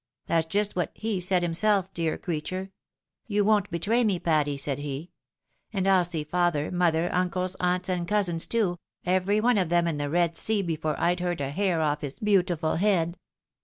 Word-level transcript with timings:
That's 0.25 0.47
just 0.47 0.75
what 0.75 0.89
he" 0.95 1.19
said 1.19 1.43
himself, 1.43 1.93
dear 1.93 2.17
creature,' 2.17 2.71
You 3.27 3.45
won't 3.45 3.69
betray 3.69 4.03
me, 4.03 4.17
Patty,' 4.17 4.57
said 4.57 4.79
he; 4.79 5.11
and 5.71 5.87
I'U 5.87 6.03
see 6.03 6.23
father, 6.23 6.71
mother, 6.71 7.13
uncles, 7.13 7.55
aunts, 7.59 7.87
and 7.87 8.07
cousins 8.07 8.47
too, 8.47 8.79
every 9.05 9.39
one 9.39 9.59
of 9.59 9.69
them 9.69 9.85
in 9.87 9.97
the 9.97 10.11
Eed 10.11 10.35
Sea 10.37 10.63
before 10.63 10.95
Pd 10.95 11.19
hurt 11.19 11.41
a 11.41 11.51
hair 11.51 11.81
of 11.83 12.01
his 12.01 12.17
beautiful 12.17 12.77
head. 12.77 13.15